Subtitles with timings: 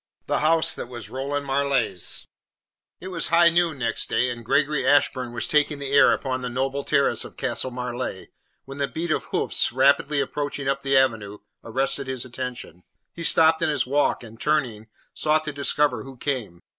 [0.25, 2.25] THE HOUSE THAT WAS ROLAND MARLEIGH'S
[2.99, 6.49] It was high noon next day, and Gregory Ashburn was taking the air upon the
[6.49, 8.25] noble terrace of Castle Marleigh,
[8.65, 12.83] when the beat of hoofs, rapidly approaching up the avenue, arrested his attention.
[13.13, 16.63] He stopped in his walk, and, turning, sought to discover who came.